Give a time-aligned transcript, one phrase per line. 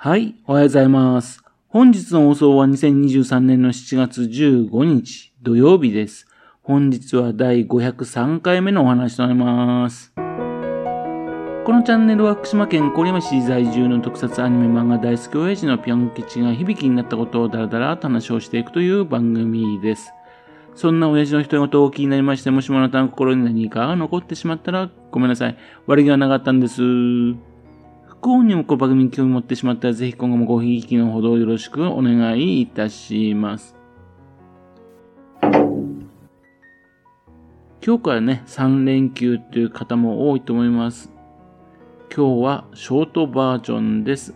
[0.00, 1.42] はい、おはようございます。
[1.66, 6.28] 本日の放送は2023年の7月15日土曜日です。
[6.62, 10.12] 本日は第503回目のお話となります。
[10.14, 20.12] このチャンネルは福島県郡山市在住の特撮アニメ漫画大好き親父のぴょん吉が響きになったことをダラダラと話をしていくという番組です。
[20.76, 25.56] そんな親父の人事を気になりまして、もしもあなたの心に何かが残ってしまったらごめんなさい。
[25.88, 27.47] 悪気はなかったんです。
[28.20, 33.76] 不幸にもこの番組に興味持ってしまったら、ぜひ今後もごひいきのほどよろしくお願いいたします。
[35.40, 36.08] 今
[37.98, 41.12] 日からね、3連休という方も多いと思います。
[42.14, 44.34] 今日はショートバージョンです。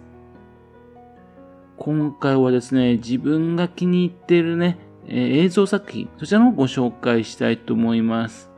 [1.77, 4.79] 今回はですね、自分が気に入っているね、
[5.09, 8.52] えー映像作品、そちらのご紹介したいと思います。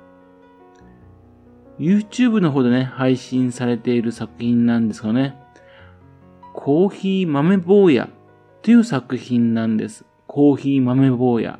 [1.78, 5.36] YouTube の方でね、配信されている作品なんですがね、
[6.52, 8.08] コーヒー豆坊や
[8.62, 10.04] という作品なんです。
[10.26, 11.58] コーヒー豆坊や。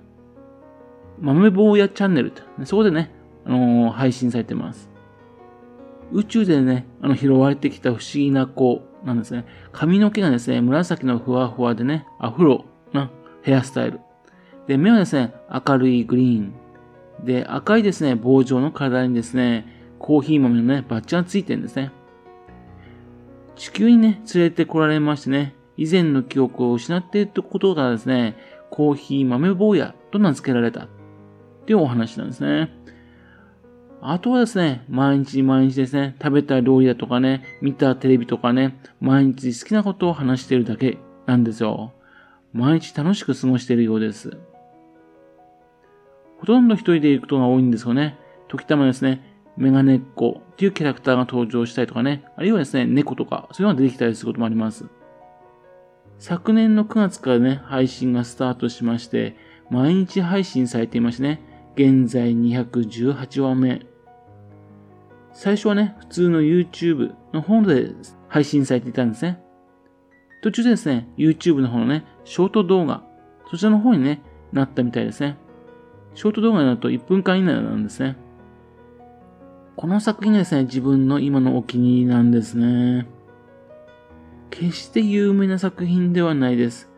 [1.21, 3.11] 豆坊やチャンネルと、そこでね、
[3.45, 4.89] あのー配信されてます。
[6.13, 9.45] 宇宙でね、あの拾われてきた不思議な子なんですね。
[9.73, 13.11] 髪の毛がですね、紫のふわふわでね、アフロな
[13.43, 14.01] ヘアスタイル。
[14.67, 16.55] で、目はですね、明るいグリーン。
[17.25, 19.67] で、赤いですね、棒状の体にですね、
[20.05, 21.91] コーヒー豆のね、バッジがついてるんですね。
[23.57, 28.37] 地球にね、連れてこられましてね、以前の記憶を失っていることがですね、
[28.71, 30.85] コーヒー豆坊やと名付けられた。
[30.85, 30.89] っ
[31.65, 32.71] ていうお話なんですね。
[34.03, 41.95] あとはですね、毎日毎日ですね、食べた料理だとかね、見たテレビとかね、毎日好きなことを話しているだけなんですよ。
[42.53, 44.37] 毎日楽しく過ごしているようです。
[46.41, 48.19] ほとんど一人でいることが多いんですよね。
[48.49, 54.87] 時たまですね、メガネっ子っていうキャラクターが登場したりとかね、あるいはですね、猫とか、そういうのが出てきたりすることもあります。
[56.19, 59.37] 昨年の9月からね、配信がスタートしまして、
[59.71, 61.41] 毎日配信されていましてね、
[61.77, 63.87] 現在218話目。
[65.33, 67.93] 最初はね、普通の YouTube の方で
[68.29, 69.41] 配信されていたんですね。
[70.43, 73.03] 途中でですね、YouTube の方のね、ショート動画、
[73.51, 75.37] そちらの方にね、なったみたいですね。
[76.15, 78.17] ショート動画になると1分間以内なんですね。
[79.77, 83.07] この作品がですね、自分の今のお気に入りなんですね。
[84.51, 86.89] 決して有名な作品ではないです。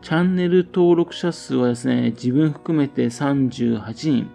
[0.00, 4.30] チャンネル登録者数はですね、自分含めて38人。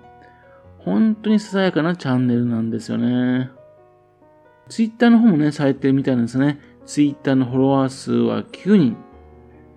[0.77, 3.49] 本当にささやかなチャンネルなんですよね。
[4.69, 6.59] ツイッターの方もね、されてるみたいなんですね。
[6.85, 8.97] ツイッターのフォロワー数は9人。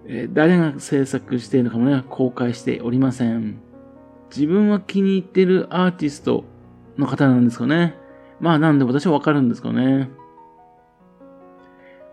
[0.06, 3.60] え誰が制作しているのかもね、公開しておりません。
[4.30, 6.44] 自分は気に入ってるアーティスト
[6.98, 7.99] の方なんですかね。
[8.40, 10.08] まあなんで私はわかるんですかね。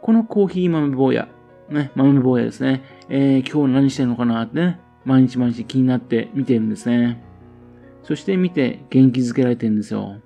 [0.02, 1.28] このコーヒー豆坊や、
[1.70, 2.84] ね、豆坊やですね。
[3.10, 7.24] えー今日何してるのかなってね、毎日毎日気になって見てるんですね。
[8.04, 10.22] そして見て元気づけられてるんですよ。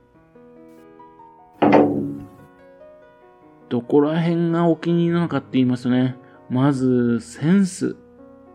[3.70, 6.18] どこら辺がお気に入りなのかって言いますとね、
[6.50, 7.96] まずセンス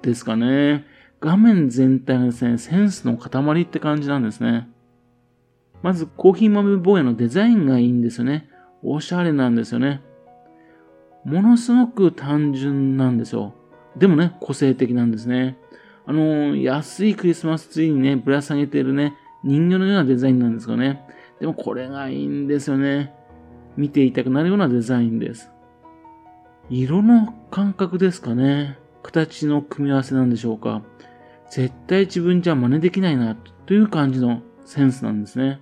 [0.02, 0.84] ですかね。
[1.20, 4.68] 画面全体がですね、センスの塊って感じなんですね。
[5.82, 8.48] まずコーヒー豆坊やのデザインがいいんですよね。
[8.82, 10.02] おしゃれなんですよね。
[11.24, 13.54] ものすごく単純なんですよ。
[13.96, 15.58] でもね、個性的なんですね。
[16.06, 21.02] あのー安いクリスマスツリーにね、ぶら下げてるね、人形のようなデザインなんですよね。
[21.40, 23.12] でもこれがいいんですよね。
[23.76, 25.50] 見ていたくなるようなデザインです。
[26.70, 28.78] 色の感覚ですかね。
[29.02, 30.82] 形の組み合わせなんでしょうか。
[31.50, 35.60] 絶対自分じゃ真似できないな、という感じのセンスなんですね。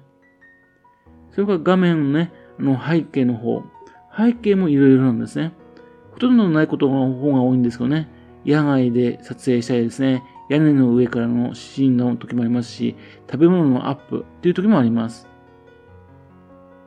[1.34, 3.62] それから画面のね、あの背景の方。
[4.16, 5.52] 背景もいろいろなんですね。
[6.12, 8.08] ほとんどないことの方が多いんですけどね。
[8.46, 10.22] 野外で撮影したりですね。
[10.48, 12.94] 屋根の上からのシーンの時もありますし、
[13.28, 15.26] 食べ物のアップっていう時もあります。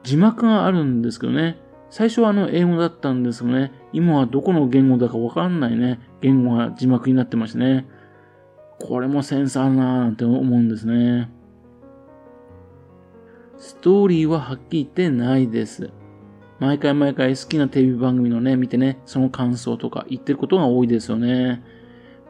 [0.04, 1.60] 字幕があるんですけどね。
[1.90, 3.74] 最初はあの英語だったんですけどね。
[3.92, 6.00] 今はどこの言語だかわかんないね。
[6.22, 7.86] 言語が字幕になってましてね。
[8.80, 11.30] これもセンスあるなぁなんて思うんですね。
[13.58, 15.92] ストーリーははっきり言ってないです。
[16.60, 21.64] 毎回毎回好きなテレビ番組のね、見てね、その感想とか言ってることが多いですよね。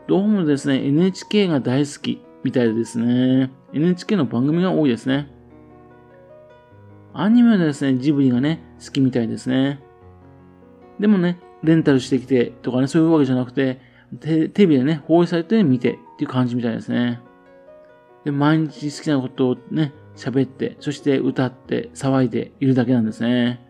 [0.07, 3.51] どうもですね、NHK が大好きみたいですね。
[3.73, 5.29] NHK の番組が多いですね。
[7.13, 9.81] アニメはですね、ジブリがね、好きみたいですね。
[10.99, 13.81] でもね、レンタルしてきてとかね、そういうわけじゃなくて、
[14.19, 17.19] テテレビでね、放映されて見てっていう感じみたいですね。
[18.27, 23.65] で、毎日好きなことをね、喋って、そして歌って、騒いでいるだけなんですね。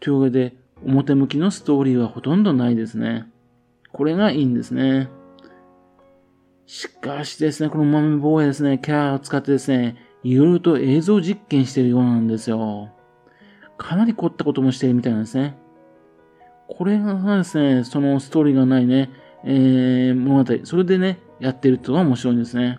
[0.00, 3.26] というわけで、表向きのストーリーはほとんどないですね。
[3.92, 5.10] これがいいんですね。
[6.64, 12.94] しかしですね、この豆坊やですね、キャラを使ってですね、いろいろと映像実験してるようなんですよ。
[13.76, 15.58] かなり凝ったこともしてるみたいなんですね。
[16.66, 19.10] これがですね、そのストーリーがないね、
[19.44, 22.78] えー、物語、それでね、やってるってのが面白いんですね。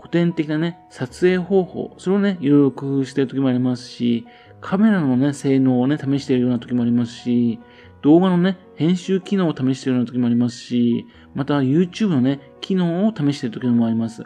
[0.00, 4.26] 古典的なね、撮影方法、それをね、いろいろ工夫している時もありますし、
[4.62, 7.60] カメラのね、性能をね、試しているような時もありますし、
[8.00, 14.24] 動画のね、編集機能を試しているような時もありますし、また YouTube のね、機能を試している時もあります。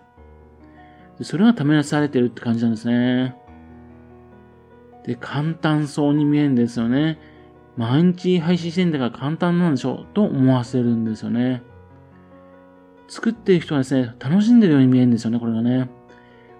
[1.23, 3.37] それが試されてるって感じなんですね。
[5.05, 7.19] で、簡単そうに見えるんですよね。
[7.77, 11.63] 毎日配信してんだから簡単なんでしょと思わせるんですよね。
[13.15, 15.89] 作っている人はですね、楽しんでるように見えるんですよね、これがね。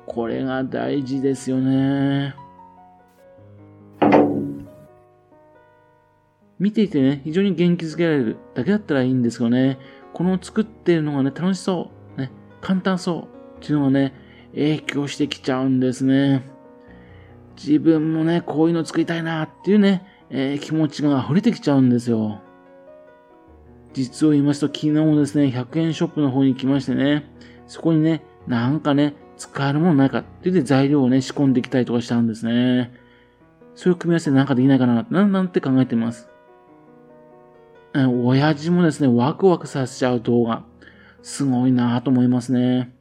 [0.07, 2.37] これが大事ですよね。
[6.61, 9.81] 見ていてね、非常に元気づけられるだけだったらいいんですけどね、
[10.13, 12.31] この作ってるのがね、楽しそう、ね、
[12.61, 14.15] 簡単そうっていうのがね、
[14.53, 16.49] 影響してきちゃうんですね。
[17.57, 22.44] 自分もね、こういうの作りたいなっていうね、えー、気持ちが溢れてきちゃうんですよ。
[23.95, 27.31] 実を言いますと、昨日もですね、100円ショップの方に来ましてね、
[27.67, 32.93] そこにね、なんかね、使えるものないかって言って材料をね、仕込んできたりとかしたんですね。
[33.75, 36.29] そういう組み合わせでなんかできないかな、なんて考えてます？
[37.95, 40.65] 親父もですね、ワクワクさせちゃう動画、
[41.23, 42.93] すごいなぁと思いますね。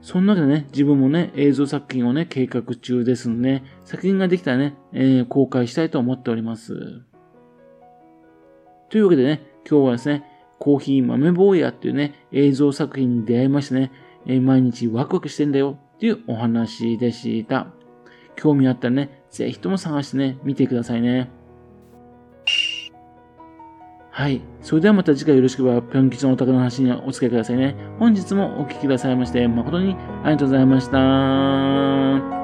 [0.00, 7.02] そんなわけでね、自分もね、映像作品をね、計画中ですんで、作品ができたらね、えー、公開したいと思っております。
[8.90, 10.24] というわけでね、今日はですね、
[10.58, 13.92] コーヒー豆坊やっていうね、映像作品に出会いましてね、
[14.26, 17.68] え、毎日ワクワクしてんだよっていうお話でした。
[18.36, 21.30] 興味あったらね、ぜひとも探してね、見てくださいね。
[24.10, 24.42] はい。
[24.62, 27.76] それではまた次回よろしければ、ぴょん吉のお宅の話にお付き合いくださいね。
[28.00, 29.94] 本日もお聴きくださいまして、誠に
[30.24, 32.37] ありがとうございました。